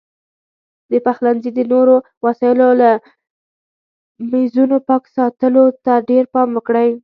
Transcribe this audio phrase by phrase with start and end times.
[0.91, 1.95] د پخلنځي او نورو
[2.25, 3.05] وسایلو لکه
[4.31, 6.89] میزونو پاک ساتلو ته ډېر پام وکړئ.